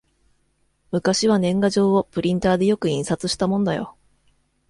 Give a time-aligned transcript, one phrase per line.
[0.91, 3.95] 昔は年賀状をプリンターでよく印刷したもんだよ